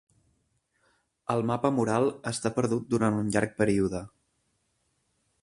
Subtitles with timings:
[1.33, 4.03] El mapa mural restà perdut durant un llarg període.